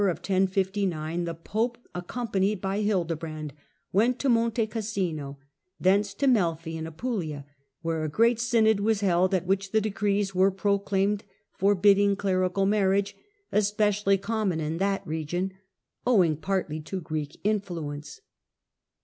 [0.01, 3.53] In the summer the pope, accompanied by uMow ^"^ Hildebrand,
[3.93, 5.37] went to Monte Cassino,
[5.79, 7.45] thence to Melfi in Apulia,
[7.83, 13.15] where a great syuod was held at which the decrees were proclaimed forbidding clerical marriage,
[13.51, 15.53] especially common in that region,
[16.07, 18.21] owing partly to Greek influence.